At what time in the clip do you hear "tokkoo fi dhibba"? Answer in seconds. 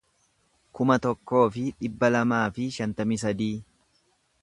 1.03-2.11